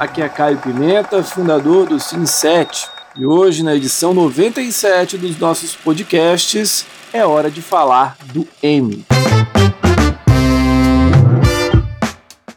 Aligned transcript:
aqui 0.00 0.22
é 0.22 0.28
Caio 0.30 0.56
Pimenta, 0.56 1.22
fundador 1.22 1.86
do 1.86 1.96
Sim7. 1.96 2.88
E 3.16 3.26
hoje, 3.26 3.62
na 3.62 3.76
edição 3.76 4.14
97 4.14 5.18
dos 5.18 5.38
nossos 5.38 5.76
podcasts, 5.76 6.86
é 7.12 7.26
hora 7.26 7.50
de 7.50 7.60
falar 7.60 8.16
do 8.32 8.48
Emmy. 8.62 9.04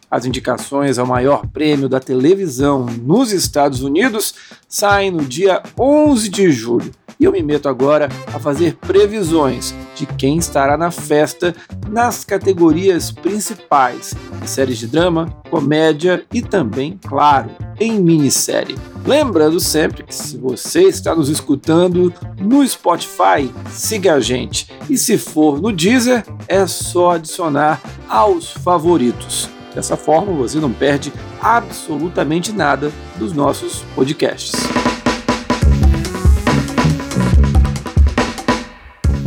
As 0.10 0.24
indicações 0.26 0.98
ao 0.98 1.06
maior 1.06 1.46
prêmio 1.48 1.90
da 1.90 2.00
televisão 2.00 2.86
nos 2.86 3.34
Estados 3.34 3.82
Unidos 3.82 4.36
saem 4.70 5.12
no 5.12 5.26
dia 5.26 5.62
11 5.78 6.30
de 6.30 6.50
julho. 6.50 6.94
E 7.24 7.26
eu 7.26 7.32
me 7.32 7.42
meto 7.42 7.70
agora 7.70 8.10
a 8.34 8.38
fazer 8.38 8.76
previsões 8.76 9.74
de 9.96 10.06
quem 10.06 10.38
estará 10.38 10.76
na 10.76 10.92
festa 10.92 11.56
nas 11.88 12.26
categorias 12.26 13.12
principais 13.12 14.14
de 14.42 14.50
séries 14.50 14.78
de 14.78 14.88
drama, 14.88 15.34
comédia 15.50 16.26
e 16.34 16.42
também, 16.42 17.00
claro, 17.02 17.50
em 17.80 17.98
minissérie. 17.98 18.76
Lembrando 19.08 19.58
sempre 19.62 20.04
que 20.04 20.14
se 20.14 20.38
você 20.38 20.82
está 20.82 21.16
nos 21.16 21.30
escutando 21.30 22.14
no 22.42 22.68
Spotify, 22.68 23.50
siga 23.70 24.16
a 24.16 24.20
gente. 24.20 24.70
E 24.90 24.98
se 24.98 25.18
for 25.18 25.62
no 25.62 25.72
Deezer, 25.72 26.26
é 26.46 26.68
só 26.68 27.12
adicionar 27.12 27.82
aos 28.10 28.52
favoritos. 28.52 29.48
Dessa 29.74 29.96
forma, 29.96 30.34
você 30.34 30.60
não 30.60 30.74
perde 30.74 31.14
absolutamente 31.42 32.52
nada 32.52 32.92
dos 33.18 33.32
nossos 33.32 33.82
podcasts. 33.96 34.52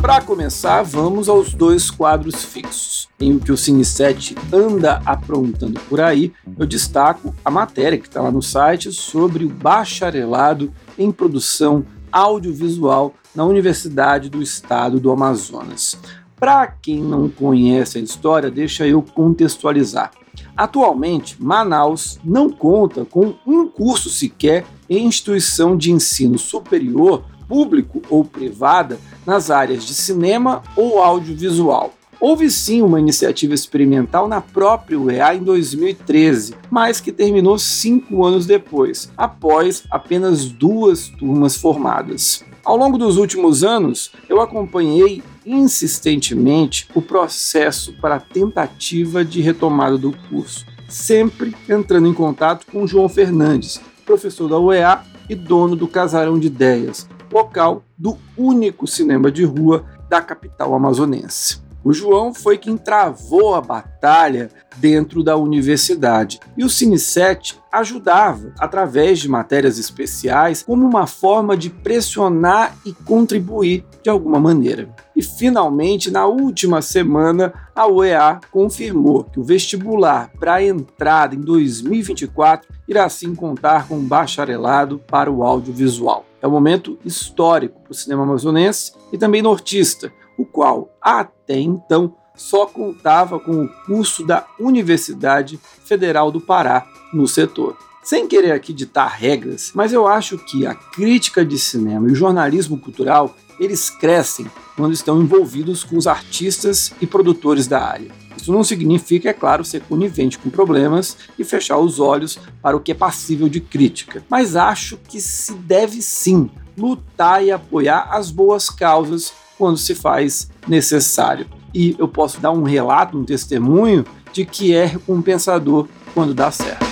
Para 0.06 0.20
começar, 0.20 0.84
vamos 0.84 1.28
aos 1.28 1.52
dois 1.52 1.90
quadros 1.90 2.44
fixos. 2.44 3.08
Em 3.18 3.34
o 3.34 3.40
que 3.40 3.50
o 3.50 3.56
Cine 3.56 3.84
7 3.84 4.36
anda 4.52 5.02
aprontando 5.04 5.80
por 5.88 6.00
aí, 6.00 6.32
eu 6.56 6.64
destaco 6.64 7.34
a 7.44 7.50
matéria 7.50 7.98
que 7.98 8.06
está 8.06 8.22
lá 8.22 8.30
no 8.30 8.40
site 8.40 8.92
sobre 8.92 9.44
o 9.44 9.48
bacharelado 9.48 10.72
em 10.96 11.10
produção 11.10 11.84
audiovisual 12.12 13.14
na 13.34 13.44
Universidade 13.44 14.30
do 14.30 14.40
Estado 14.40 15.00
do 15.00 15.10
Amazonas. 15.10 15.98
Para 16.36 16.68
quem 16.68 17.02
não 17.02 17.28
conhece 17.28 17.98
a 17.98 18.00
história, 18.00 18.48
deixa 18.48 18.86
eu 18.86 19.02
contextualizar. 19.02 20.12
Atualmente, 20.56 21.36
Manaus 21.42 22.20
não 22.24 22.48
conta 22.48 23.04
com 23.04 23.34
um 23.44 23.66
curso 23.66 24.08
sequer 24.08 24.64
em 24.88 25.04
instituição 25.04 25.76
de 25.76 25.90
ensino 25.90 26.38
superior, 26.38 27.24
público 27.48 28.02
ou 28.08 28.24
privada, 28.24 29.00
nas 29.26 29.50
áreas 29.50 29.84
de 29.84 29.94
cinema 29.94 30.62
ou 30.76 31.02
audiovisual. 31.02 31.92
Houve 32.18 32.50
sim 32.50 32.80
uma 32.80 32.98
iniciativa 32.98 33.52
experimental 33.52 34.26
na 34.26 34.40
própria 34.40 34.98
UEA 34.98 35.34
em 35.34 35.42
2013, 35.42 36.54
mas 36.70 36.98
que 36.98 37.12
terminou 37.12 37.58
cinco 37.58 38.24
anos 38.24 38.46
depois, 38.46 39.10
após 39.16 39.84
apenas 39.90 40.46
duas 40.46 41.08
turmas 41.08 41.56
formadas. 41.56 42.42
Ao 42.64 42.76
longo 42.76 42.96
dos 42.96 43.16
últimos 43.16 43.62
anos, 43.62 44.10
eu 44.28 44.40
acompanhei 44.40 45.22
insistentemente 45.44 46.88
o 46.94 47.02
processo 47.02 47.92
para 48.00 48.16
a 48.16 48.20
tentativa 48.20 49.24
de 49.24 49.40
retomada 49.40 49.98
do 49.98 50.16
curso, 50.28 50.64
sempre 50.88 51.54
entrando 51.68 52.08
em 52.08 52.14
contato 52.14 52.66
com 52.66 52.86
João 52.86 53.08
Fernandes, 53.08 53.80
professor 54.04 54.48
da 54.48 54.58
UEA 54.58 55.04
e 55.28 55.34
dono 55.34 55.76
do 55.76 55.86
Casarão 55.86 56.38
de 56.38 56.46
Ideias, 56.46 57.08
local 57.36 57.82
do 57.98 58.16
único 58.36 58.86
cinema 58.86 59.30
de 59.30 59.44
rua 59.44 59.84
da 60.08 60.22
capital 60.22 60.74
amazonense. 60.74 61.60
O 61.84 61.92
João 61.92 62.34
foi 62.34 62.58
quem 62.58 62.76
travou 62.76 63.54
a 63.54 63.60
batalha 63.60 64.50
dentro 64.76 65.22
da 65.22 65.36
universidade 65.36 66.40
e 66.56 66.64
o 66.64 66.68
Cine 66.68 66.98
7 66.98 67.60
ajudava 67.70 68.52
através 68.58 69.20
de 69.20 69.28
matérias 69.28 69.78
especiais 69.78 70.64
como 70.64 70.84
uma 70.84 71.06
forma 71.06 71.56
de 71.56 71.70
pressionar 71.70 72.74
e 72.84 72.92
contribuir 72.92 73.84
de 74.02 74.10
alguma 74.10 74.40
maneira. 74.40 74.88
E 75.14 75.22
finalmente, 75.22 76.10
na 76.10 76.26
última 76.26 76.82
semana, 76.82 77.52
a 77.72 77.86
UEA 77.86 78.40
confirmou 78.50 79.22
que 79.22 79.38
o 79.38 79.44
vestibular 79.44 80.32
para 80.40 80.54
a 80.54 80.64
entrada 80.64 81.36
em 81.36 81.40
2024 81.40 82.68
irá 82.88 83.08
sim 83.08 83.32
contar 83.32 83.86
com 83.86 83.96
um 83.96 84.04
bacharelado 84.04 84.98
para 85.06 85.30
o 85.30 85.44
audiovisual. 85.44 86.24
É 86.46 86.48
um 86.48 86.52
momento 86.52 86.96
histórico 87.04 87.80
para 87.80 87.90
o 87.90 87.94
cinema 87.94 88.22
amazonense 88.22 88.92
e 89.12 89.18
também 89.18 89.42
nortista, 89.42 90.12
o 90.38 90.46
qual 90.46 90.96
até 91.02 91.58
então 91.58 92.14
só 92.36 92.66
contava 92.66 93.40
com 93.40 93.64
o 93.64 93.68
curso 93.84 94.24
da 94.24 94.46
Universidade 94.60 95.58
Federal 95.84 96.30
do 96.30 96.40
Pará 96.40 96.86
no 97.12 97.26
setor. 97.26 97.76
Sem 98.00 98.28
querer 98.28 98.52
aqui 98.52 98.72
ditar 98.72 99.08
regras, 99.08 99.72
mas 99.74 99.92
eu 99.92 100.06
acho 100.06 100.38
que 100.38 100.64
a 100.64 100.72
crítica 100.72 101.44
de 101.44 101.58
cinema 101.58 102.08
e 102.08 102.12
o 102.12 102.16
jornalismo 102.16 102.78
cultural 102.78 103.34
eles 103.58 103.90
crescem 103.90 104.48
quando 104.76 104.92
estão 104.92 105.20
envolvidos 105.20 105.82
com 105.82 105.96
os 105.96 106.06
artistas 106.06 106.92
e 107.00 107.08
produtores 107.08 107.66
da 107.66 107.82
área. 107.84 108.25
Isso 108.36 108.52
não 108.52 108.62
significa, 108.62 109.30
é 109.30 109.32
claro, 109.32 109.64
ser 109.64 109.82
conivente 109.82 110.38
com 110.38 110.50
problemas 110.50 111.16
e 111.38 111.44
fechar 111.44 111.78
os 111.78 111.98
olhos 111.98 112.38
para 112.62 112.76
o 112.76 112.80
que 112.80 112.92
é 112.92 112.94
passível 112.94 113.48
de 113.48 113.60
crítica, 113.60 114.24
mas 114.28 114.56
acho 114.56 114.96
que 115.08 115.20
se 115.20 115.54
deve 115.54 116.02
sim 116.02 116.50
lutar 116.76 117.42
e 117.42 117.50
apoiar 117.50 118.08
as 118.10 118.30
boas 118.30 118.68
causas 118.68 119.32
quando 119.56 119.78
se 119.78 119.94
faz 119.94 120.50
necessário. 120.68 121.46
E 121.74 121.96
eu 121.98 122.08
posso 122.08 122.40
dar 122.40 122.52
um 122.52 122.62
relato, 122.62 123.18
um 123.18 123.24
testemunho 123.24 124.04
de 124.32 124.44
que 124.44 124.74
é 124.74 124.84
recompensador 124.84 125.88
quando 126.14 126.34
dá 126.34 126.50
certo. 126.50 126.84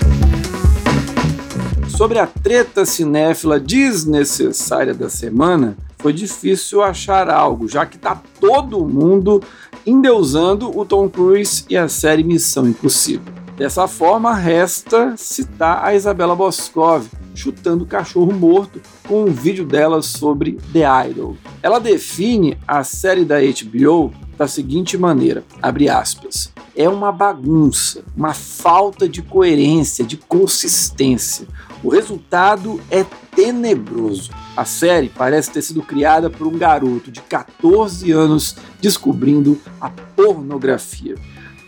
Sobre 1.88 2.18
a 2.18 2.26
treta 2.26 2.84
cinéfila 2.84 3.60
desnecessária 3.60 4.92
da 4.92 5.08
semana, 5.08 5.76
foi 5.98 6.12
difícil 6.12 6.82
achar 6.82 7.30
algo, 7.30 7.66
já 7.68 7.86
que 7.86 7.96
está 7.96 8.20
todo 8.38 8.84
mundo 8.84 9.42
endeusando 9.86 10.76
o 10.76 10.84
Tom 10.84 11.08
Cruise 11.08 11.64
e 11.68 11.76
a 11.76 11.88
série 11.88 12.24
Missão 12.24 12.68
Impossível. 12.68 13.32
Dessa 13.56 13.86
forma, 13.86 14.34
resta 14.34 15.14
citar 15.16 15.84
a 15.84 15.94
Isabela 15.94 16.34
Boscov, 16.34 17.06
chutando 17.34 17.86
cachorro 17.86 18.32
morto 18.32 18.80
com 19.06 19.24
um 19.24 19.32
vídeo 19.32 19.64
dela 19.64 20.02
sobre 20.02 20.58
The 20.72 21.08
Idol. 21.08 21.36
Ela 21.62 21.78
define 21.78 22.58
a 22.66 22.82
série 22.82 23.24
da 23.24 23.36
HBO 23.40 24.12
da 24.36 24.48
seguinte 24.48 24.98
maneira, 24.98 25.44
abre 25.62 25.88
aspas, 25.88 26.52
é 26.76 26.88
uma 26.88 27.12
bagunça, 27.12 28.02
uma 28.16 28.34
falta 28.34 29.08
de 29.08 29.22
coerência, 29.22 30.04
de 30.04 30.16
consistência. 30.16 31.46
O 31.82 31.88
resultado 31.88 32.80
é 32.90 33.04
tenebroso. 33.34 34.30
A 34.56 34.64
série 34.64 35.08
parece 35.08 35.50
ter 35.50 35.62
sido 35.62 35.82
criada 35.82 36.30
por 36.30 36.46
um 36.46 36.56
garoto 36.56 37.10
de 37.10 37.20
14 37.20 38.12
anos 38.12 38.56
descobrindo 38.80 39.60
a 39.80 39.90
pornografia. 39.90 41.16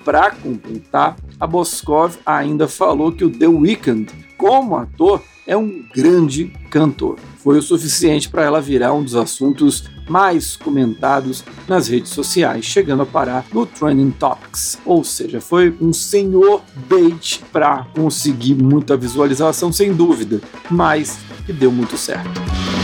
Para 0.05 0.31
completar, 0.31 1.17
a 1.41 1.47
Boscov 1.49 2.17
ainda 2.25 2.69
falou 2.69 3.11
que 3.11 3.25
o 3.25 3.31
The 3.31 3.49
Weeknd, 3.49 4.07
como 4.39 4.77
ator, 4.77 5.21
é 5.45 5.57
um 5.57 5.85
grande 5.93 6.53
cantor. 6.71 7.19
Foi 7.39 7.59
o 7.59 7.63
suficiente 7.63 8.29
para 8.29 8.43
ela 8.43 8.61
virar 8.61 8.93
um 8.93 9.03
dos 9.03 9.17
assuntos 9.17 9.85
mais 10.09 10.55
comentados 10.55 11.45
nas 11.67 11.89
redes 11.89 12.13
sociais, 12.13 12.65
chegando 12.65 13.03
a 13.03 13.07
parar 13.07 13.45
no 13.53 13.67
Trending 13.67 14.13
Topics. 14.13 14.79
Ou 14.85 15.03
seja, 15.03 15.41
foi 15.41 15.77
um 15.81 15.93
senhor 15.93 16.63
bait 16.89 17.43
para 17.53 17.85
conseguir 17.95 18.55
muita 18.55 18.97
visualização, 18.97 19.73
sem 19.73 19.93
dúvida, 19.93 20.41
mas 20.71 21.19
que 21.45 21.53
deu 21.53 21.73
muito 21.73 21.97
certo. 21.97 22.76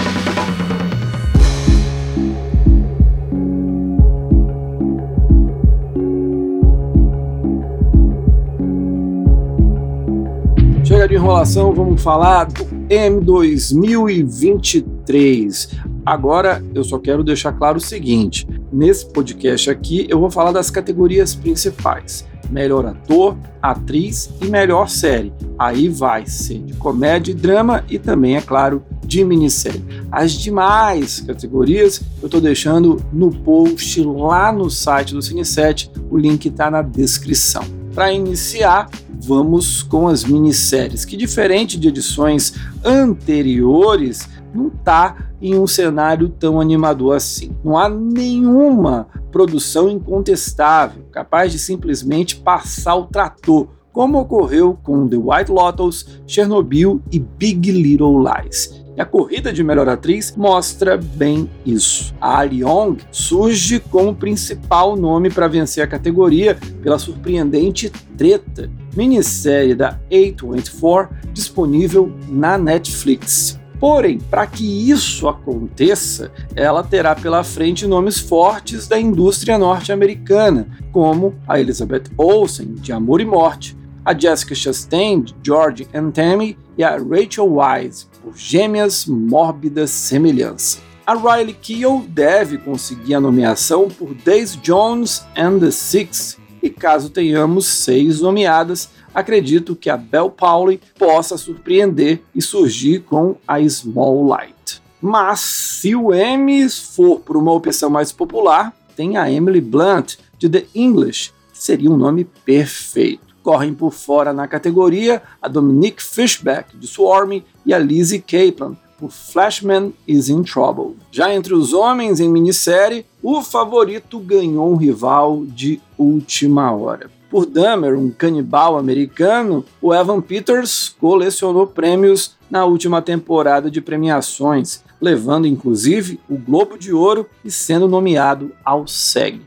Chega 11.02 11.08
de 11.08 11.20
enrolação, 11.20 11.74
vamos 11.74 12.00
falar 12.00 12.44
do 12.44 12.64
M 12.88 13.20
2023. 13.22 15.70
Agora 16.06 16.62
eu 16.72 16.84
só 16.84 16.96
quero 16.96 17.24
deixar 17.24 17.50
claro 17.54 17.78
o 17.78 17.80
seguinte: 17.80 18.46
nesse 18.72 19.10
podcast 19.10 19.68
aqui 19.68 20.06
eu 20.08 20.20
vou 20.20 20.30
falar 20.30 20.52
das 20.52 20.70
categorias 20.70 21.34
principais: 21.34 22.24
melhor 22.48 22.86
ator, 22.86 23.36
atriz 23.60 24.30
e 24.40 24.46
melhor 24.46 24.88
série. 24.88 25.32
Aí 25.58 25.88
vai 25.88 26.24
ser 26.24 26.60
de 26.60 26.74
comédia 26.74 27.32
e 27.32 27.34
drama 27.34 27.82
e 27.90 27.98
também, 27.98 28.36
é 28.36 28.40
claro, 28.40 28.84
de 29.04 29.24
minissérie. 29.24 29.84
As 30.08 30.30
demais 30.30 31.18
categorias 31.18 32.00
eu 32.20 32.26
estou 32.26 32.40
deixando 32.40 33.04
no 33.12 33.32
post 33.32 34.00
lá 34.04 34.52
no 34.52 34.70
site 34.70 35.14
do 35.14 35.20
Cine7, 35.20 35.90
o 36.08 36.16
link 36.16 36.46
está 36.46 36.70
na 36.70 36.80
descrição. 36.80 37.64
Para 37.92 38.12
iniciar, 38.12 38.88
vamos 39.22 39.82
com 39.82 40.08
as 40.08 40.24
minisséries, 40.24 41.04
que 41.04 41.16
diferente 41.16 41.78
de 41.78 41.88
edições 41.88 42.54
anteriores, 42.84 44.28
não 44.54 44.68
está 44.68 45.16
em 45.40 45.58
um 45.58 45.66
cenário 45.66 46.28
tão 46.28 46.60
animador 46.60 47.16
assim. 47.16 47.52
Não 47.64 47.78
há 47.78 47.88
nenhuma 47.88 49.06
produção 49.30 49.88
incontestável 49.88 51.04
capaz 51.10 51.52
de 51.52 51.58
simplesmente 51.58 52.36
passar 52.36 52.96
o 52.96 53.06
trator 53.06 53.68
como 53.92 54.18
ocorreu 54.18 54.78
com 54.82 55.06
The 55.06 55.16
White 55.16 55.50
Lotus, 55.50 56.20
Chernobyl 56.26 57.02
e 57.10 57.18
Big 57.18 57.70
Little 57.70 58.22
Lies. 58.22 58.81
E 58.96 59.00
a 59.00 59.06
corrida 59.06 59.52
de 59.52 59.64
melhor 59.64 59.88
atriz 59.88 60.34
mostra 60.36 60.98
bem 60.98 61.50
isso. 61.64 62.14
A 62.20 62.38
Ali 62.38 62.62
Yong 62.62 63.02
surge 63.10 63.80
como 63.80 64.14
principal 64.14 64.96
nome 64.96 65.30
para 65.30 65.48
vencer 65.48 65.82
a 65.82 65.86
categoria 65.86 66.58
pela 66.82 66.98
surpreendente 66.98 67.90
Treta, 68.18 68.70
minissérie 68.94 69.74
da 69.74 69.98
A24 70.10 71.08
disponível 71.32 72.12
na 72.28 72.58
Netflix. 72.58 73.58
Porém, 73.80 74.18
para 74.18 74.46
que 74.46 74.64
isso 74.88 75.26
aconteça, 75.26 76.30
ela 76.54 76.84
terá 76.84 77.16
pela 77.16 77.42
frente 77.42 77.84
nomes 77.84 78.16
fortes 78.16 78.86
da 78.86 79.00
indústria 79.00 79.58
norte-americana, 79.58 80.68
como 80.92 81.34
a 81.48 81.58
Elizabeth 81.58 82.04
Olsen, 82.16 82.74
de 82.74 82.92
Amor 82.92 83.20
e 83.20 83.24
Morte, 83.24 83.76
a 84.04 84.18
Jessica 84.18 84.54
Chastain, 84.54 85.24
George 85.42 85.86
and 85.94 86.10
Tammy, 86.10 86.56
e 86.76 86.82
a 86.82 86.96
Rachel 86.96 87.56
Wise, 87.56 88.06
por 88.22 88.36
Gêmeas 88.36 89.06
Mórbida 89.06 89.86
Semelhança. 89.86 90.80
A 91.06 91.14
Riley 91.14 91.54
Keough 91.54 92.06
deve 92.08 92.58
conseguir 92.58 93.14
a 93.14 93.20
nomeação 93.20 93.88
por 93.88 94.14
Days 94.14 94.56
Jones 94.56 95.24
and 95.36 95.58
the 95.58 95.70
Six, 95.70 96.38
e 96.62 96.70
caso 96.70 97.10
tenhamos 97.10 97.66
seis 97.66 98.20
nomeadas, 98.20 98.90
acredito 99.12 99.76
que 99.76 99.90
a 99.90 99.96
Belle 99.96 100.30
Pauli 100.30 100.80
possa 100.98 101.36
surpreender 101.36 102.22
e 102.34 102.40
surgir 102.40 103.00
com 103.00 103.36
a 103.46 103.60
Small 103.68 104.24
Light. 104.26 104.80
Mas 105.00 105.40
se 105.40 105.96
o 105.96 106.14
M 106.14 106.68
for 106.70 107.18
por 107.18 107.36
uma 107.36 107.52
opção 107.52 107.90
mais 107.90 108.12
popular, 108.12 108.72
tem 108.94 109.16
a 109.16 109.30
Emily 109.30 109.60
Blunt 109.60 110.14
de 110.38 110.48
The 110.48 110.64
English, 110.74 111.32
que 111.52 111.58
seria 111.58 111.90
um 111.90 111.96
nome 111.96 112.24
perfeito. 112.44 113.31
Correm 113.42 113.74
por 113.74 113.92
fora 113.92 114.32
na 114.32 114.46
categoria 114.46 115.22
a 115.40 115.48
Dominique 115.48 116.02
Fishback 116.02 116.76
de 116.76 116.86
Swarm 116.86 117.42
e 117.66 117.74
a 117.74 117.78
Lizzie 117.78 118.20
Caplan 118.20 118.76
por 119.02 119.10
Flashman 119.10 119.92
is 120.06 120.28
in 120.28 120.44
Trouble. 120.44 120.96
Já 121.10 121.34
entre 121.34 121.52
os 121.52 121.72
homens 121.72 122.20
em 122.20 122.28
minissérie, 122.28 123.04
o 123.20 123.42
favorito 123.42 124.20
ganhou 124.20 124.72
um 124.72 124.76
rival 124.76 125.44
de 125.44 125.80
última 125.98 126.70
hora. 126.70 127.10
Por 127.28 127.44
Dahmer, 127.44 127.98
um 127.98 128.10
canibal 128.10 128.78
americano, 128.78 129.64
o 129.80 129.92
Evan 129.92 130.20
Peters 130.20 130.94
colecionou 131.00 131.66
prêmios 131.66 132.36
na 132.48 132.64
última 132.64 133.02
temporada 133.02 133.68
de 133.68 133.80
premiações, 133.80 134.84
levando 135.00 135.48
inclusive 135.48 136.20
o 136.28 136.36
Globo 136.36 136.78
de 136.78 136.92
Ouro 136.92 137.26
e 137.44 137.50
sendo 137.50 137.88
nomeado 137.88 138.52
ao 138.64 138.86
SEG. 138.86 139.40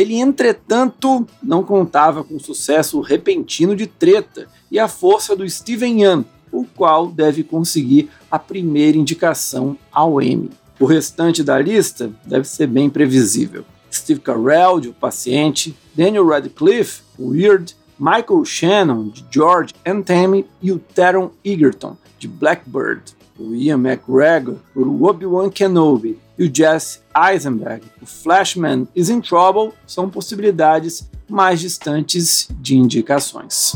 Ele, 0.00 0.14
entretanto, 0.14 1.26
não 1.42 1.62
contava 1.62 2.24
com 2.24 2.36
o 2.36 2.40
sucesso 2.40 3.00
repentino 3.00 3.76
de 3.76 3.86
Treta 3.86 4.48
e 4.70 4.78
a 4.78 4.88
força 4.88 5.36
do 5.36 5.48
Steven 5.48 6.02
Yeun, 6.02 6.24
o 6.50 6.64
qual 6.64 7.08
deve 7.08 7.42
conseguir 7.42 8.08
a 8.30 8.38
primeira 8.38 8.96
indicação 8.96 9.76
ao 9.92 10.22
Emmy. 10.22 10.48
O 10.78 10.86
restante 10.86 11.42
da 11.42 11.58
lista 11.58 12.10
deve 12.24 12.48
ser 12.48 12.66
bem 12.66 12.88
previsível. 12.88 13.62
Steve 13.92 14.20
Carell, 14.20 14.80
de 14.80 14.88
O 14.88 14.94
Paciente, 14.94 15.76
Daniel 15.94 16.26
Radcliffe, 16.26 17.02
Weird, 17.18 17.76
Michael 17.98 18.46
Shannon, 18.46 19.08
de 19.08 19.22
George 19.30 19.74
and 19.84 20.00
Tammy, 20.00 20.46
e 20.62 20.72
o 20.72 20.78
Taron 20.78 21.30
Egerton, 21.44 21.94
de 22.18 22.26
Blackbird, 22.26 23.02
o 23.38 23.54
Ian 23.54 23.76
McGregor, 23.78 24.56
por 24.72 24.88
Obi-Wan 24.88 25.50
Kenobi, 25.50 26.18
e 26.40 26.44
o 26.44 26.50
Jesse 26.52 27.00
Eisenberg, 27.14 27.84
o 28.00 28.06
Flashman 28.06 28.88
is 28.96 29.10
in 29.10 29.20
Trouble, 29.20 29.74
são 29.86 30.08
possibilidades 30.08 31.10
mais 31.28 31.60
distantes 31.60 32.48
de 32.58 32.78
indicações. 32.78 33.74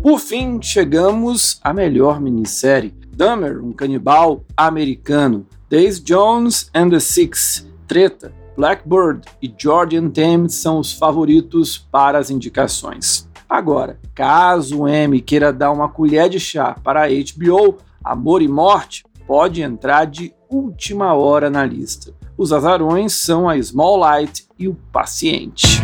Por 0.00 0.20
fim, 0.20 0.62
chegamos 0.62 1.58
à 1.60 1.74
melhor 1.74 2.20
minissérie, 2.20 2.94
Dahmer, 3.12 3.60
um 3.62 3.72
canibal 3.72 4.44
americano, 4.56 5.44
Days 5.68 6.00
Jones 6.00 6.70
and 6.72 6.90
the 6.90 7.00
Six, 7.00 7.66
Treta, 7.88 8.32
Blackbird 8.56 9.26
e 9.42 9.52
Jordan 9.58 10.10
Thames 10.10 10.54
são 10.54 10.78
os 10.78 10.92
favoritos 10.92 11.76
para 11.76 12.18
as 12.18 12.30
indicações. 12.30 13.28
Agora, 13.48 13.98
caso 14.14 14.82
o 14.82 14.88
M 14.88 15.20
queira 15.20 15.52
dar 15.52 15.72
uma 15.72 15.88
colher 15.88 16.28
de 16.28 16.38
chá 16.38 16.76
para 16.84 17.06
a 17.06 17.08
HBO, 17.08 17.78
Amor 18.04 18.42
e 18.42 18.48
Morte 18.48 19.02
pode 19.28 19.60
entrar 19.60 20.06
de 20.06 20.32
última 20.48 21.12
hora 21.12 21.50
na 21.50 21.62
lista. 21.62 22.14
Os 22.34 22.50
azarões 22.50 23.12
são 23.12 23.46
a 23.46 23.60
Small 23.62 23.98
Light 23.98 24.48
e 24.58 24.66
o 24.66 24.74
Paciente. 24.90 25.82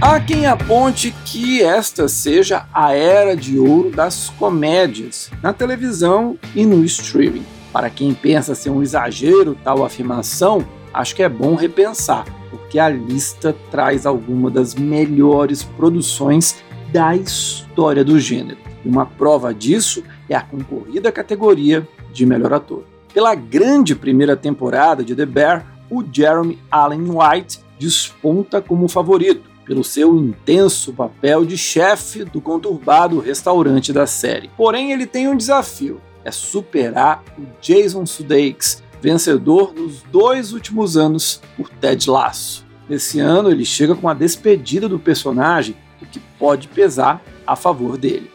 Há 0.00 0.20
quem 0.20 0.46
aponte 0.46 1.14
que 1.24 1.62
esta 1.62 2.08
seja 2.08 2.66
a 2.74 2.92
era 2.92 3.36
de 3.36 3.56
ouro 3.56 3.92
das 3.92 4.30
comédias, 4.30 5.30
na 5.40 5.52
televisão 5.52 6.36
e 6.56 6.66
no 6.66 6.84
streaming. 6.84 7.46
Para 7.72 7.88
quem 7.88 8.12
pensa 8.12 8.54
ser 8.54 8.70
um 8.70 8.82
exagero 8.82 9.56
tal 9.62 9.84
afirmação, 9.84 10.66
acho 10.92 11.14
que 11.14 11.22
é 11.22 11.28
bom 11.28 11.54
repensar, 11.54 12.24
porque 12.50 12.78
a 12.78 12.88
lista 12.88 13.54
traz 13.70 14.06
algumas 14.06 14.52
das 14.52 14.74
melhores 14.74 15.62
produções 15.62 16.63
da 16.94 17.16
história 17.16 18.04
do 18.04 18.20
gênero. 18.20 18.56
E 18.84 18.88
uma 18.88 19.04
prova 19.04 19.52
disso 19.52 20.04
é 20.28 20.36
a 20.36 20.40
concorrida 20.40 21.10
categoria 21.10 21.86
de 22.12 22.24
melhor 22.24 22.52
ator. 22.52 22.84
Pela 23.12 23.34
grande 23.34 23.96
primeira 23.96 24.36
temporada 24.36 25.02
de 25.02 25.12
The 25.12 25.26
Bear, 25.26 25.66
o 25.90 26.04
Jeremy 26.08 26.56
Allen 26.70 27.06
White 27.10 27.58
desponta 27.80 28.62
como 28.62 28.86
favorito 28.86 29.50
pelo 29.64 29.82
seu 29.82 30.16
intenso 30.16 30.92
papel 30.92 31.44
de 31.44 31.58
chefe 31.58 32.24
do 32.24 32.40
conturbado 32.40 33.18
restaurante 33.18 33.92
da 33.92 34.06
série. 34.06 34.48
Porém, 34.56 34.92
ele 34.92 35.06
tem 35.06 35.26
um 35.26 35.36
desafio: 35.36 36.00
é 36.24 36.30
superar 36.30 37.24
o 37.36 37.42
Jason 37.60 38.06
Sudeikis, 38.06 38.84
vencedor 39.02 39.74
nos 39.74 40.02
dois 40.12 40.52
últimos 40.52 40.96
anos 40.96 41.40
por 41.56 41.68
Ted 41.68 42.08
Lasso. 42.08 42.64
Nesse 42.88 43.18
ano, 43.18 43.50
ele 43.50 43.64
chega 43.64 43.96
com 43.96 44.08
a 44.08 44.14
despedida 44.14 44.88
do 44.88 44.98
personagem, 44.98 45.74
o 46.04 46.06
que 46.06 46.20
pode 46.38 46.68
pesar 46.68 47.22
a 47.46 47.56
favor 47.56 47.96
dele. 47.96 48.30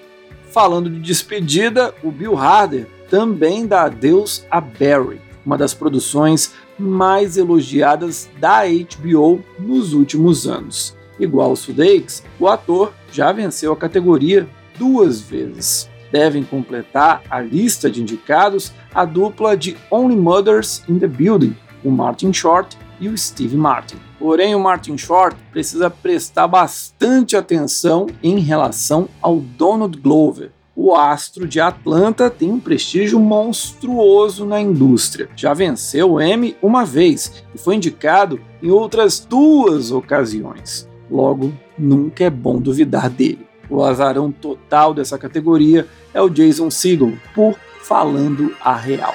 Falando 0.51 0.89
de 0.89 0.99
despedida, 0.99 1.93
o 2.03 2.11
Bill 2.11 2.37
Harder 2.37 2.87
também 3.09 3.65
dá 3.65 3.83
adeus 3.83 4.45
a 4.49 4.59
Barry, 4.59 5.21
uma 5.45 5.57
das 5.57 5.73
produções 5.73 6.53
mais 6.77 7.37
elogiadas 7.37 8.29
da 8.39 8.61
HBO 8.65 9.43
nos 9.57 9.93
últimos 9.93 10.47
anos. 10.47 10.95
Igual 11.19 11.55
Sudeikis, 11.55 12.23
o 12.39 12.47
ator 12.47 12.93
já 13.11 13.31
venceu 13.31 13.73
a 13.73 13.77
categoria 13.77 14.47
duas 14.77 15.19
vezes. 15.21 15.89
Devem 16.11 16.43
completar 16.43 17.21
a 17.29 17.41
lista 17.41 17.89
de 17.89 18.01
indicados 18.01 18.71
a 18.93 19.05
dupla 19.05 19.55
de 19.55 19.77
Only 19.91 20.15
Mothers 20.15 20.83
in 20.87 20.97
the 20.97 21.07
Building, 21.07 21.55
o 21.83 21.91
Martin 21.91 22.33
Short 22.33 22.77
e 22.99 23.07
o 23.07 23.17
Steve 23.17 23.55
Martin. 23.55 23.97
Porém, 24.17 24.55
o 24.55 24.59
Martin 24.59 24.97
Short 24.97 25.37
precisa 25.51 25.89
prestar 25.89 26.47
bastante 26.47 27.35
atenção 27.35 28.07
em 28.21 28.39
relação 28.39 29.07
ao 29.21 29.37
Donald 29.39 29.97
Glover. 29.99 30.51
O 30.75 30.95
astro 30.95 31.47
de 31.47 31.59
Atlanta 31.59 32.29
tem 32.29 32.51
um 32.51 32.59
prestígio 32.59 33.19
monstruoso 33.19 34.45
na 34.45 34.61
indústria. 34.61 35.29
Já 35.35 35.53
venceu 35.53 36.13
o 36.13 36.21
Emmy 36.21 36.55
uma 36.61 36.85
vez 36.85 37.43
e 37.53 37.57
foi 37.57 37.75
indicado 37.75 38.39
em 38.63 38.69
outras 38.69 39.19
duas 39.19 39.91
ocasiões. 39.91 40.87
Logo, 41.11 41.53
nunca 41.77 42.23
é 42.23 42.29
bom 42.29 42.61
duvidar 42.61 43.09
dele. 43.09 43.45
O 43.69 43.83
azarão 43.83 44.31
total 44.31 44.93
dessa 44.93 45.17
categoria 45.17 45.87
é 46.13 46.21
o 46.21 46.29
Jason 46.29 46.69
Segel, 46.69 47.13
por 47.35 47.55
Falando 47.81 48.55
a 48.61 48.75
Real. 48.75 49.13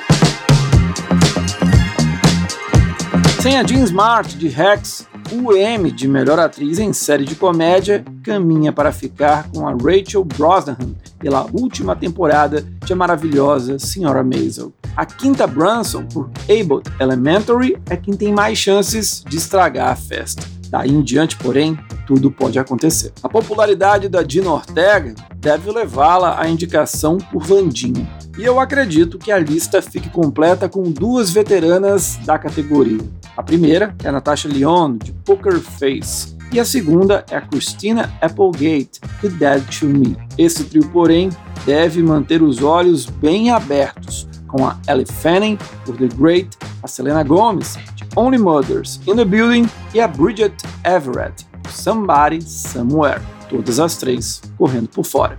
Sem 3.44 3.58
a 3.58 3.62
Jean 3.62 3.84
Smart 3.84 4.38
de 4.38 4.48
Rex, 4.48 5.06
o 5.30 5.52
M 5.52 5.90
de 5.90 6.08
melhor 6.08 6.38
atriz 6.38 6.78
em 6.78 6.94
série 6.94 7.26
de 7.26 7.34
comédia 7.34 8.02
caminha 8.22 8.72
para 8.72 8.90
ficar 8.90 9.50
com 9.50 9.68
a 9.68 9.72
Rachel 9.72 10.24
Brosnahan 10.24 10.94
pela 11.18 11.46
última 11.52 11.94
temporada 11.94 12.62
de 12.62 12.92
A 12.94 12.96
Maravilhosa 12.96 13.78
Senhora 13.78 14.24
Maisel. 14.24 14.72
A 14.96 15.04
Quinta 15.04 15.46
Brunson, 15.46 16.06
por 16.06 16.30
Abbott 16.48 16.90
Elementary, 16.98 17.76
é 17.90 17.98
quem 17.98 18.14
tem 18.14 18.32
mais 18.32 18.56
chances 18.56 19.22
de 19.28 19.36
estragar 19.36 19.90
a 19.90 19.96
festa. 19.96 20.42
Daí 20.70 20.90
em 20.90 21.02
diante, 21.02 21.36
porém, 21.36 21.78
tudo 22.06 22.30
pode 22.30 22.58
acontecer. 22.58 23.12
A 23.22 23.28
popularidade 23.28 24.08
da 24.08 24.22
Dina 24.22 24.50
Ortega 24.50 25.14
deve 25.36 25.70
levá-la 25.70 26.40
à 26.40 26.48
indicação 26.48 27.18
por 27.18 27.44
Vandinha. 27.44 28.08
E 28.38 28.42
eu 28.42 28.58
acredito 28.58 29.18
que 29.18 29.30
a 29.30 29.38
lista 29.38 29.82
fique 29.82 30.08
completa 30.08 30.66
com 30.66 30.82
duas 30.84 31.30
veteranas 31.30 32.18
da 32.24 32.38
categoria. 32.38 33.02
A 33.36 33.42
primeira 33.42 33.94
é 34.04 34.12
Natasha 34.12 34.46
Lyonne, 34.46 34.98
de 34.98 35.12
Poker 35.12 35.58
Face, 35.58 36.36
e 36.52 36.60
a 36.60 36.64
segunda 36.64 37.24
é 37.28 37.36
a 37.36 37.40
Christina 37.40 38.12
Applegate, 38.20 39.00
de 39.20 39.28
Dead 39.28 39.62
to 39.76 39.86
Me. 39.86 40.16
Esse 40.38 40.62
trio, 40.64 40.88
porém, 40.90 41.30
deve 41.66 42.00
manter 42.00 42.42
os 42.42 42.62
olhos 42.62 43.06
bem 43.06 43.50
abertos, 43.50 44.28
com 44.46 44.64
a 44.64 44.78
Ellie 44.86 45.04
Fanning, 45.04 45.58
por 45.84 45.96
The 45.96 46.06
Great, 46.16 46.56
a 46.80 46.86
Selena 46.86 47.24
Gomez, 47.24 47.76
de 47.96 48.04
Only 48.14 48.38
Mothers 48.38 49.00
in 49.04 49.16
the 49.16 49.24
Building 49.24 49.68
e 49.92 50.00
a 50.00 50.06
Bridget 50.06 50.54
Everett, 50.84 51.44
Somebody 51.68 52.40
Somewhere. 52.40 53.20
Todas 53.48 53.80
as 53.80 53.96
três 53.96 54.40
correndo 54.56 54.88
por 54.88 55.04
fora. 55.04 55.36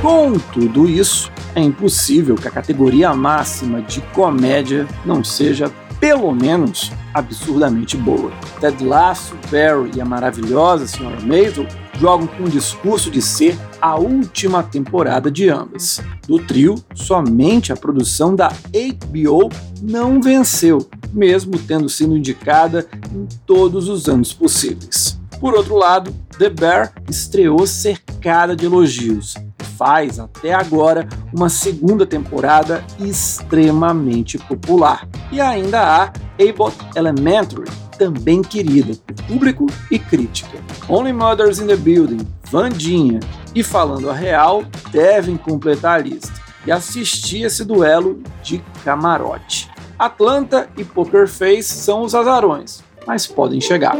Com 0.00 0.38
tudo 0.52 0.88
isso, 0.88 1.30
é 1.54 1.60
impossível 1.60 2.36
que 2.36 2.48
a 2.48 2.50
categoria 2.50 3.12
máxima 3.12 3.82
de 3.82 4.00
comédia 4.14 4.86
não 5.04 5.22
seja, 5.22 5.70
pelo 6.00 6.34
menos, 6.34 6.90
absurdamente 7.12 7.96
boa. 7.96 8.32
Ted 8.58 8.82
Lasso, 8.82 9.36
Barry 9.50 9.90
e 9.94 10.00
a 10.00 10.04
maravilhosa 10.04 10.84
Sra. 10.84 11.20
Maisel 11.20 11.66
jogam 11.98 12.26
com 12.26 12.44
o 12.44 12.48
discurso 12.48 13.10
de 13.10 13.20
ser 13.20 13.58
a 13.80 13.96
última 13.96 14.62
temporada 14.62 15.30
de 15.30 15.50
ambas. 15.50 16.00
Do 16.26 16.38
trio, 16.38 16.74
somente 16.94 17.72
a 17.72 17.76
produção 17.76 18.34
da 18.34 18.48
HBO 18.48 19.50
não 19.82 20.20
venceu, 20.20 20.88
mesmo 21.12 21.58
tendo 21.58 21.88
sido 21.88 22.16
indicada 22.16 22.86
em 23.14 23.28
todos 23.46 23.88
os 23.88 24.08
anos 24.08 24.32
possíveis. 24.32 25.20
Por 25.38 25.54
outro 25.54 25.76
lado, 25.76 26.14
The 26.38 26.48
Bear 26.48 26.92
estreou 27.08 27.66
cercada 27.66 28.56
de 28.56 28.66
elogios. 28.66 29.34
Faz 29.80 30.18
até 30.20 30.52
agora 30.52 31.08
uma 31.32 31.48
segunda 31.48 32.04
temporada 32.04 32.84
extremamente 32.98 34.36
popular. 34.36 35.08
E 35.32 35.40
ainda 35.40 35.80
há 35.80 36.12
Abbott 36.38 36.76
Elementary, 36.94 37.64
também 37.96 38.42
querida 38.42 38.92
por 39.06 39.24
público 39.24 39.66
e 39.90 39.98
crítica. 39.98 40.58
Only 40.86 41.14
Mothers 41.14 41.60
in 41.60 41.66
the 41.66 41.76
Building, 41.76 42.28
Vandinha 42.50 43.20
e 43.54 43.62
Falando 43.64 44.10
a 44.10 44.12
Real 44.12 44.64
devem 44.92 45.38
completar 45.38 46.00
a 46.00 46.02
lista 46.02 46.34
e 46.66 46.70
assistir 46.70 47.44
esse 47.44 47.64
duelo 47.64 48.22
de 48.42 48.62
camarote. 48.84 49.70
Atlanta 49.98 50.68
e 50.76 50.84
Poker 50.84 51.26
Face 51.26 51.72
são 51.72 52.02
os 52.02 52.14
azarões, 52.14 52.84
mas 53.06 53.26
podem 53.26 53.62
chegar. 53.62 53.96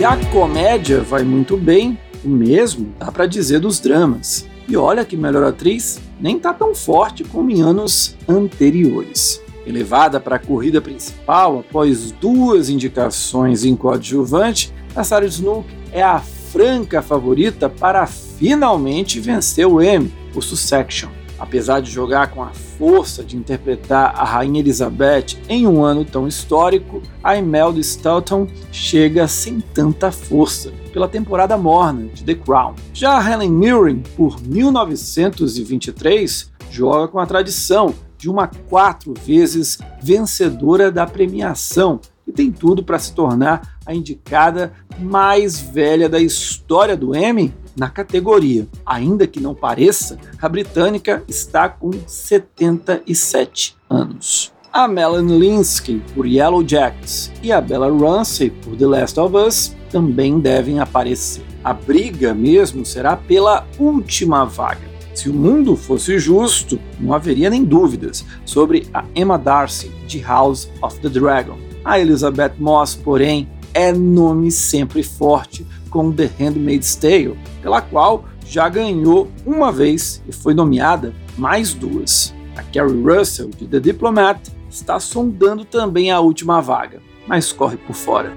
Se 0.00 0.04
a 0.06 0.16
comédia 0.32 1.02
vai 1.02 1.22
muito 1.22 1.58
bem, 1.58 1.98
o 2.24 2.28
mesmo 2.30 2.94
dá 2.98 3.12
para 3.12 3.26
dizer 3.26 3.60
dos 3.60 3.78
dramas. 3.78 4.48
E 4.66 4.74
olha 4.74 5.04
que 5.04 5.14
melhor 5.14 5.44
atriz 5.44 6.00
nem 6.18 6.38
tá 6.38 6.54
tão 6.54 6.74
forte 6.74 7.22
como 7.22 7.50
em 7.50 7.60
anos 7.60 8.16
anteriores. 8.26 9.42
Elevada 9.66 10.18
para 10.18 10.36
a 10.36 10.38
corrida 10.38 10.80
principal 10.80 11.58
após 11.58 12.12
duas 12.12 12.70
indicações 12.70 13.62
em 13.62 13.76
coadjuvante, 13.76 14.72
a 14.96 15.04
Sarah 15.04 15.26
Snook 15.26 15.68
é 15.92 16.02
a 16.02 16.18
franca 16.18 17.02
favorita 17.02 17.68
para 17.68 18.06
finalmente 18.06 19.20
vencer 19.20 19.66
o 19.66 19.82
Emmy 19.82 20.10
por 20.32 20.42
Sussection. 20.42 21.10
Apesar 21.40 21.80
de 21.80 21.90
jogar 21.90 22.30
com 22.30 22.42
a 22.42 22.50
força 22.50 23.24
de 23.24 23.36
interpretar 23.36 24.14
a 24.14 24.24
Rainha 24.24 24.60
Elizabeth 24.60 25.38
em 25.48 25.66
um 25.66 25.82
ano 25.82 26.04
tão 26.04 26.28
histórico, 26.28 27.02
a 27.24 27.34
Imelda 27.36 27.80
Staunton 27.80 28.46
chega 28.70 29.26
sem 29.26 29.58
tanta 29.58 30.12
força 30.12 30.70
pela 30.92 31.08
temporada 31.08 31.56
morna 31.56 32.08
de 32.08 32.22
The 32.22 32.34
Crown. 32.34 32.74
Já 32.92 33.18
Helen 33.18 33.50
Mirren, 33.50 34.02
por 34.16 34.38
1923, 34.42 36.52
joga 36.70 37.08
com 37.08 37.18
a 37.18 37.26
tradição 37.26 37.94
de 38.18 38.28
uma 38.28 38.48
quatro 38.68 39.14
vezes 39.24 39.78
vencedora 40.02 40.92
da 40.92 41.06
premiação 41.06 42.00
e 42.26 42.32
tem 42.32 42.52
tudo 42.52 42.84
para 42.84 42.98
se 42.98 43.14
tornar 43.14 43.78
a 43.84 43.94
indicada 43.94 44.72
mais 45.00 45.58
velha 45.58 46.08
da 46.08 46.20
história 46.20 46.96
do 46.96 47.16
Emmy 47.16 47.52
na 47.76 47.88
categoria. 47.88 48.66
Ainda 48.84 49.26
que 49.26 49.40
não 49.40 49.54
pareça, 49.54 50.18
a 50.40 50.48
britânica 50.48 51.22
está 51.28 51.68
com 51.68 51.90
77 52.06 53.76
anos. 53.88 54.52
A 54.72 54.86
Melanie 54.86 55.38
Linsky 55.38 56.00
por 56.14 56.26
Yellow 56.26 56.66
Jackets 56.66 57.32
e 57.42 57.50
a 57.50 57.60
Bella 57.60 57.90
Ramsey 57.90 58.50
por 58.50 58.76
The 58.76 58.86
Last 58.86 59.18
of 59.18 59.36
Us 59.36 59.74
também 59.90 60.38
devem 60.38 60.78
aparecer. 60.78 61.44
A 61.64 61.74
briga 61.74 62.32
mesmo 62.32 62.86
será 62.86 63.16
pela 63.16 63.66
última 63.78 64.44
vaga. 64.44 64.88
Se 65.12 65.28
o 65.28 65.34
mundo 65.34 65.76
fosse 65.76 66.18
justo, 66.18 66.78
não 66.98 67.12
haveria 67.12 67.50
nem 67.50 67.64
dúvidas 67.64 68.24
sobre 68.44 68.86
a 68.94 69.04
Emma 69.14 69.36
Darcy 69.36 69.90
de 70.06 70.20
House 70.20 70.70
of 70.80 70.98
the 71.00 71.08
Dragon. 71.08 71.58
A 71.84 71.98
Elizabeth 71.98 72.54
Moss, 72.58 72.94
porém, 72.94 73.48
é 73.74 73.92
nome 73.92 74.50
sempre 74.50 75.02
forte 75.02 75.66
com 75.88 76.12
The 76.12 76.30
Handmaid's 76.38 76.94
Tale, 76.96 77.38
pela 77.62 77.80
qual 77.80 78.24
já 78.46 78.68
ganhou 78.68 79.30
uma 79.46 79.70
vez 79.70 80.22
e 80.28 80.32
foi 80.32 80.54
nomeada 80.54 81.14
mais 81.36 81.72
duas. 81.72 82.34
A 82.56 82.62
Carrie 82.62 83.02
Russell, 83.02 83.50
de 83.50 83.66
The 83.66 83.80
Diplomat, 83.80 84.48
está 84.68 84.98
sondando 84.98 85.64
também 85.64 86.10
a 86.10 86.20
última 86.20 86.60
vaga, 86.60 87.00
mas 87.26 87.52
corre 87.52 87.76
por 87.76 87.94
fora. 87.94 88.36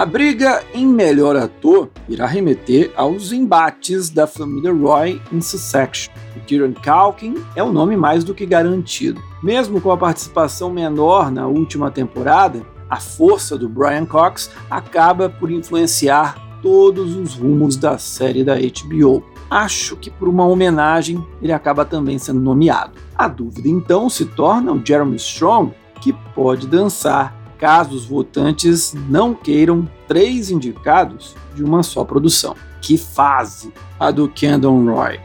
A 0.00 0.06
briga 0.06 0.64
em 0.72 0.86
melhor 0.86 1.36
ator 1.36 1.90
irá 2.08 2.24
remeter 2.24 2.90
aos 2.96 3.32
embates 3.32 4.08
da 4.08 4.26
família 4.26 4.72
Roy 4.72 5.20
em 5.30 5.42
Sussection. 5.42 6.10
O 6.34 6.40
Kieran 6.40 6.72
Culkin 6.72 7.34
é 7.54 7.62
o 7.62 7.70
nome 7.70 7.98
mais 7.98 8.24
do 8.24 8.34
que 8.34 8.46
garantido. 8.46 9.20
Mesmo 9.42 9.78
com 9.78 9.90
a 9.92 9.98
participação 9.98 10.72
menor 10.72 11.30
na 11.30 11.46
última 11.46 11.90
temporada, 11.90 12.62
a 12.88 12.96
força 12.96 13.58
do 13.58 13.68
Brian 13.68 14.06
Cox 14.06 14.50
acaba 14.70 15.28
por 15.28 15.50
influenciar 15.50 16.34
todos 16.62 17.14
os 17.14 17.34
rumos 17.34 17.76
da 17.76 17.98
série 17.98 18.42
da 18.42 18.54
HBO. 18.54 19.22
Acho 19.50 19.98
que 19.98 20.10
por 20.10 20.28
uma 20.28 20.46
homenagem 20.46 21.22
ele 21.42 21.52
acaba 21.52 21.84
também 21.84 22.18
sendo 22.18 22.40
nomeado. 22.40 22.92
A 23.14 23.28
dúvida 23.28 23.68
então 23.68 24.08
se 24.08 24.24
torna 24.24 24.72
o 24.72 24.80
Jeremy 24.82 25.16
Strong, 25.16 25.74
que 26.00 26.14
pode 26.34 26.66
dançar 26.66 27.38
caso 27.60 27.94
os 27.94 28.06
votantes 28.06 28.94
não 29.08 29.34
queiram 29.34 29.86
três 30.08 30.50
indicados 30.50 31.36
de 31.54 31.62
uma 31.62 31.82
só 31.82 32.02
produção. 32.04 32.56
Que 32.80 32.96
fase 32.96 33.70
a 33.98 34.10
do 34.10 34.26
Kendon 34.26 34.86
Roy. 34.86 35.20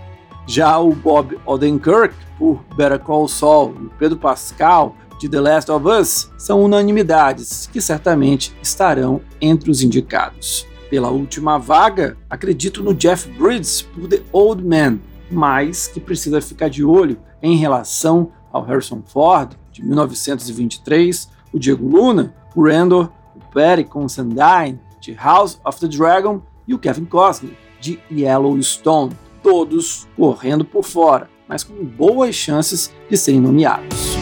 Já 0.46 0.78
o 0.78 0.94
Bob 0.94 1.40
Odenkirk, 1.46 2.14
por 2.38 2.62
Better 2.76 3.00
Call 3.00 3.30
Saul, 3.30 3.74
e 3.82 3.86
o 3.86 3.92
Pedro 3.98 4.20
Pascal, 4.20 4.96
de 5.18 5.30
The 5.30 5.40
Last 5.40 5.72
of 5.72 5.88
Us 5.88 6.30
são 6.38 6.62
unanimidades 6.62 7.68
que 7.72 7.80
certamente 7.80 8.54
estarão 8.62 9.22
entre 9.40 9.72
os 9.72 9.82
indicados. 9.82 10.68
Pela 10.90 11.10
última 11.10 11.58
vaga, 11.58 12.18
acredito 12.30 12.84
no 12.84 12.94
Jeff 12.94 13.30
Bridges 13.30 13.82
por 13.82 14.10
The 14.10 14.22
Old 14.34 14.64
Man, 14.64 15.00
mas 15.32 15.88
que 15.88 16.02
precisa 16.02 16.42
ficar 16.42 16.70
de 16.70 16.84
olho 16.84 17.18
em 17.42 17.56
relação 17.56 18.32
ao 18.52 18.64
Harrison 18.64 19.02
Ford, 19.06 19.54
de 19.72 19.84
1923, 19.84 21.30
o 21.56 21.60
Diego 21.60 21.88
Luna, 21.88 22.36
o 22.54 22.68
Randall, 22.68 23.10
o 23.34 23.40
Perry 23.54 23.86
Considine, 23.86 24.78
de 25.00 25.14
House 25.14 25.58
of 25.66 25.80
the 25.80 25.88
Dragon, 25.88 26.42
e 26.68 26.74
o 26.74 26.78
Kevin 26.78 27.06
Costner, 27.06 27.54
de 27.80 27.98
Yellowstone, 28.12 29.14
todos 29.42 30.06
correndo 30.18 30.66
por 30.66 30.84
fora, 30.84 31.30
mas 31.48 31.64
com 31.64 31.86
boas 31.86 32.36
chances 32.36 32.94
de 33.10 33.16
serem 33.16 33.40
nomeados. 33.40 34.18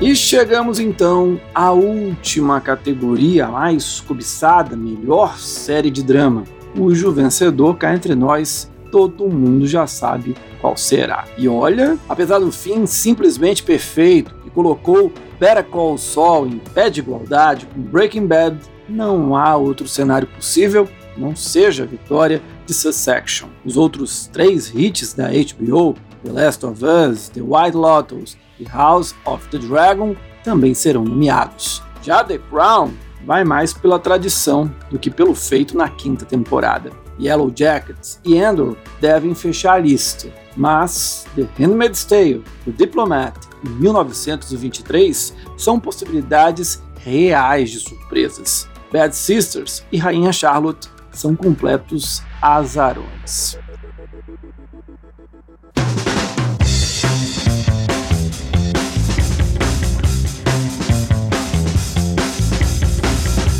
E 0.00 0.14
chegamos 0.14 0.78
então 0.78 1.40
à 1.52 1.72
última 1.72 2.60
categoria, 2.60 3.48
mais 3.48 4.00
cobiçada, 4.00 4.76
melhor 4.76 5.38
série 5.38 5.90
de 5.90 6.04
drama, 6.04 6.44
cujo 6.76 7.10
vencedor 7.10 7.76
cá 7.76 7.94
entre 7.94 8.14
nós, 8.14 8.69
todo 8.90 9.28
mundo 9.28 9.66
já 9.66 9.86
sabe 9.86 10.36
qual 10.60 10.76
será. 10.76 11.24
E 11.38 11.48
olha, 11.48 11.98
apesar 12.08 12.38
do 12.38 12.50
fim 12.50 12.86
simplesmente 12.86 13.62
perfeito, 13.62 14.34
que 14.42 14.50
colocou 14.50 15.12
Better 15.38 15.64
Call 15.64 15.96
Saul 15.96 16.46
em 16.46 16.58
pé 16.58 16.90
de 16.90 17.00
igualdade 17.00 17.66
com 17.66 17.80
Breaking 17.80 18.26
Bad, 18.26 18.58
não 18.88 19.36
há 19.36 19.56
outro 19.56 19.86
cenário 19.86 20.26
possível 20.28 20.88
não 21.16 21.36
seja 21.36 21.84
a 21.84 21.86
vitória 21.86 22.42
de 22.66 22.72
Succession. 22.72 23.48
Os 23.64 23.76
outros 23.76 24.26
três 24.32 24.72
hits 24.74 25.12
da 25.12 25.28
HBO, 25.28 25.94
The 26.24 26.32
Last 26.32 26.64
of 26.64 26.82
Us, 26.84 27.28
The 27.28 27.42
White 27.42 27.76
Lotus 27.76 28.36
e 28.58 28.64
House 28.64 29.14
of 29.24 29.46
the 29.48 29.58
Dragon 29.58 30.16
também 30.42 30.74
serão 30.74 31.04
nomeados. 31.04 31.82
Já 32.02 32.24
The 32.24 32.38
Crown 32.38 32.92
vai 33.26 33.44
mais 33.44 33.72
pela 33.72 33.98
tradição 33.98 34.72
do 34.90 34.98
que 34.98 35.10
pelo 35.10 35.34
feito 35.34 35.76
na 35.76 35.88
quinta 35.88 36.24
temporada. 36.24 36.90
Yellow 37.20 37.52
Jackets 37.54 38.20
e 38.24 38.36
Endor 38.36 38.76
devem 39.00 39.34
fechar 39.34 39.74
a 39.74 39.78
lista, 39.78 40.32
mas 40.56 41.26
The 41.36 41.46
Handmaid's 41.58 42.04
Tale, 42.04 42.42
The 42.64 42.72
Diplomat 42.72 43.36
e 43.64 43.68
1923 43.68 45.34
são 45.56 45.78
possibilidades 45.78 46.82
reais 46.98 47.70
de 47.70 47.80
surpresas. 47.80 48.68
Bad 48.92 49.14
Sisters 49.14 49.84
e 49.92 49.98
Rainha 49.98 50.32
Charlotte 50.32 50.88
são 51.12 51.36
completos 51.36 52.22
azarões. 52.42 53.58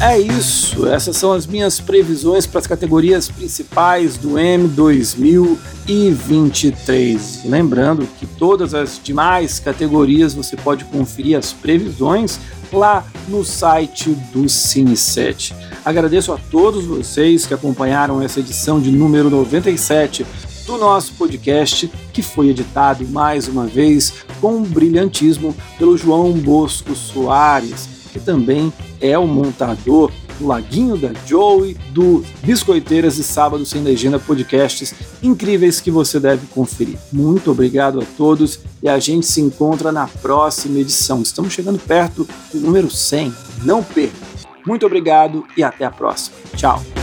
É 0.00 0.18
isso. 0.18 0.88
Essas 0.88 1.16
são 1.16 1.32
as 1.32 1.46
minhas 1.46 1.78
previsões 1.78 2.44
para 2.46 2.58
as 2.60 2.66
categorias 2.66 3.28
principais 3.28 4.16
do 4.16 4.38
M 4.38 4.66
2023. 4.68 7.44
Lembrando 7.44 8.08
que 8.18 8.24
todas 8.26 8.72
as 8.74 8.98
demais 9.02 9.60
categorias 9.60 10.32
você 10.32 10.56
pode 10.56 10.86
conferir 10.86 11.36
as 11.36 11.52
previsões 11.52 12.40
lá 12.72 13.04
no 13.28 13.44
site 13.44 14.08
do 14.32 14.44
Cine7. 14.44 15.52
Agradeço 15.84 16.32
a 16.32 16.38
todos 16.50 16.86
vocês 16.86 17.44
que 17.44 17.52
acompanharam 17.52 18.22
essa 18.22 18.40
edição 18.40 18.80
de 18.80 18.90
número 18.90 19.28
97 19.28 20.24
do 20.66 20.78
nosso 20.78 21.12
podcast, 21.14 21.90
que 22.12 22.22
foi 22.22 22.48
editado 22.48 23.06
mais 23.08 23.48
uma 23.48 23.66
vez 23.66 24.12
com 24.40 24.62
brilhantismo 24.62 25.56
pelo 25.78 25.96
João 25.96 26.32
Bosco 26.32 26.94
Soares, 26.94 27.99
que 28.10 28.20
também 28.20 28.72
é 29.00 29.16
o 29.18 29.26
montador 29.26 30.10
do 30.38 30.46
Laguinho 30.46 30.96
da 30.96 31.12
Joey, 31.26 31.76
do 31.90 32.24
Biscoiteiras 32.42 33.18
e 33.18 33.22
Sábado 33.24 33.64
Sem 33.64 33.82
Legenda 33.82 34.18
podcasts 34.18 34.94
incríveis 35.22 35.80
que 35.80 35.90
você 35.90 36.18
deve 36.18 36.46
conferir. 36.48 36.98
Muito 37.12 37.50
obrigado 37.50 38.00
a 38.00 38.04
todos 38.16 38.60
e 38.82 38.88
a 38.88 38.98
gente 38.98 39.26
se 39.26 39.40
encontra 39.40 39.92
na 39.92 40.08
próxima 40.08 40.78
edição. 40.78 41.22
Estamos 41.22 41.52
chegando 41.52 41.78
perto 41.78 42.26
do 42.52 42.60
número 42.60 42.90
100. 42.90 43.32
Não 43.62 43.82
perca! 43.82 44.30
Muito 44.66 44.86
obrigado 44.86 45.44
e 45.56 45.62
até 45.62 45.84
a 45.84 45.90
próxima. 45.90 46.36
Tchau! 46.56 46.99